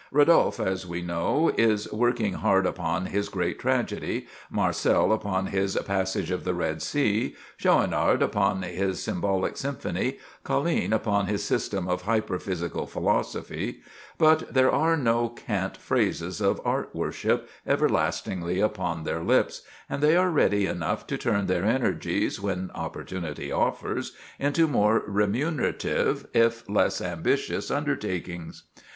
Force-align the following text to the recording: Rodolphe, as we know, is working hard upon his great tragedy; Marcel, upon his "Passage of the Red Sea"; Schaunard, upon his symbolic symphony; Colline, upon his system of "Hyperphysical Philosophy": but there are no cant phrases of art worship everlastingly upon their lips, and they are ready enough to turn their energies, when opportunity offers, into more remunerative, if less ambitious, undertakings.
Rodolphe, 0.11 0.59
as 0.63 0.87
we 0.87 1.03
know, 1.03 1.51
is 1.59 1.87
working 1.93 2.33
hard 2.33 2.65
upon 2.65 3.05
his 3.05 3.29
great 3.29 3.59
tragedy; 3.59 4.25
Marcel, 4.49 5.11
upon 5.13 5.45
his 5.45 5.77
"Passage 5.85 6.31
of 6.31 6.43
the 6.43 6.55
Red 6.55 6.81
Sea"; 6.81 7.35
Schaunard, 7.57 8.23
upon 8.23 8.63
his 8.63 8.99
symbolic 8.99 9.57
symphony; 9.57 10.17
Colline, 10.43 10.91
upon 10.91 11.27
his 11.27 11.43
system 11.43 11.87
of 11.87 12.01
"Hyperphysical 12.01 12.87
Philosophy": 12.89 13.81
but 14.17 14.51
there 14.51 14.71
are 14.71 14.97
no 14.97 15.29
cant 15.29 15.77
phrases 15.77 16.41
of 16.41 16.59
art 16.65 16.95
worship 16.95 17.47
everlastingly 17.67 18.59
upon 18.59 19.03
their 19.03 19.23
lips, 19.23 19.61
and 19.87 20.01
they 20.01 20.17
are 20.17 20.31
ready 20.31 20.65
enough 20.65 21.05
to 21.05 21.15
turn 21.15 21.45
their 21.45 21.63
energies, 21.65 22.41
when 22.41 22.71
opportunity 22.73 23.51
offers, 23.51 24.13
into 24.39 24.67
more 24.67 25.03
remunerative, 25.05 26.25
if 26.33 26.67
less 26.67 27.01
ambitious, 27.01 27.69
undertakings. 27.69 28.63